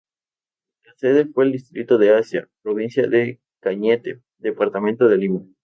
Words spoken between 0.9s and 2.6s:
sede fue el distrito de Asia,